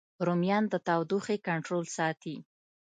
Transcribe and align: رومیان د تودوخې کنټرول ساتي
رومیان 0.27 0.63
د 0.69 0.75
تودوخې 0.87 1.37
کنټرول 1.47 1.85
ساتي 1.97 2.35